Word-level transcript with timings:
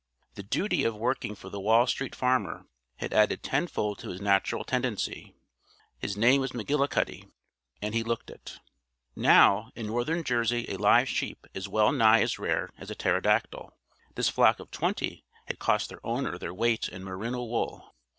The 0.33 0.41
duty 0.41 0.83
of 0.83 0.95
working 0.95 1.35
for 1.35 1.51
the 1.51 1.59
Wall 1.59 1.85
Street 1.85 2.15
Farmer 2.15 2.65
had 2.95 3.13
added 3.13 3.43
tenfold 3.43 3.99
to 3.99 4.11
the 4.11 4.19
natural 4.19 4.63
tendency. 4.63 5.35
His 5.99 6.17
name 6.17 6.41
was 6.41 6.53
McGillicuddy, 6.53 7.29
and 7.83 7.93
he 7.93 8.01
looked 8.03 8.31
it. 8.31 8.57
Now, 9.15 9.69
in 9.75 9.85
northern 9.85 10.17
New 10.17 10.23
Jersey 10.23 10.65
a 10.69 10.77
live 10.77 11.07
sheep 11.07 11.45
is 11.53 11.69
well 11.69 11.91
nigh 11.91 12.21
as 12.21 12.39
rare 12.39 12.71
as 12.79 12.89
a 12.89 12.95
pterodactyl. 12.95 13.77
This 14.15 14.27
flock 14.27 14.59
of 14.59 14.71
twenty 14.71 15.23
had 15.45 15.59
cost 15.59 15.89
their 15.89 16.03
owner 16.03 16.39
their 16.39 16.51
weight 16.51 16.89
in 16.89 17.03
merino 17.03 17.43
wool. 17.43 17.93